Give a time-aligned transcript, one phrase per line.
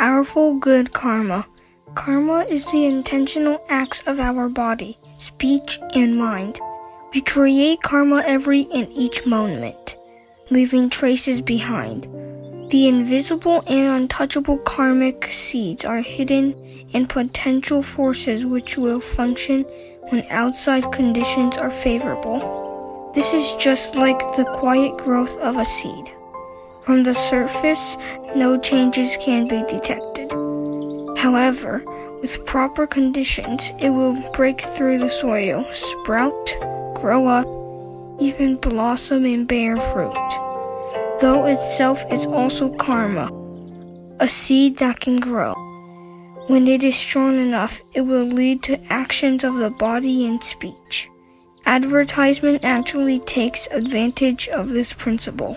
[0.00, 1.46] Powerful good karma.
[1.94, 6.58] Karma is the intentional acts of our body, speech, and mind.
[7.12, 9.98] We create karma every and each moment,
[10.48, 12.04] leaving traces behind.
[12.70, 16.54] The invisible and untouchable karmic seeds are hidden
[16.94, 19.64] and potential forces which will function
[20.08, 23.12] when outside conditions are favorable.
[23.14, 26.10] This is just like the quiet growth of a seed.
[26.82, 27.96] From the surface,
[28.34, 30.30] no changes can be detected.
[31.18, 31.84] However,
[32.22, 36.56] with proper conditions, it will break through the soil, sprout,
[36.94, 37.46] grow up,
[38.20, 40.14] even blossom and bear fruit.
[41.20, 43.30] Though itself is also karma,
[44.18, 45.54] a seed that can grow.
[46.46, 51.08] When it is strong enough, it will lead to actions of the body and speech.
[51.66, 55.56] Advertisement actually takes advantage of this principle.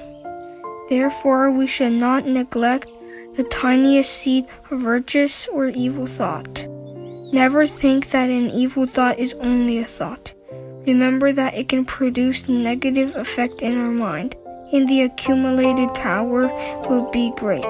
[0.89, 2.89] Therefore, we should not neglect
[3.35, 6.67] the tiniest seed of virtuous or evil thought.
[7.31, 10.33] Never think that an evil thought is only a thought.
[10.85, 14.35] Remember that it can produce negative effect in our mind
[14.73, 16.47] and the accumulated power
[16.89, 17.63] will be great.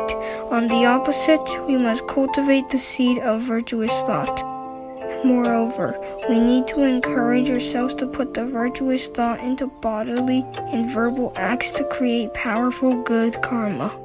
[0.49, 4.52] On the opposite, we must cultivate the seed of virtuous thought.
[5.23, 5.97] Moreover,
[6.29, 11.71] we need to encourage ourselves to put the virtuous thought into bodily and verbal acts
[11.71, 13.97] to create powerful good karma.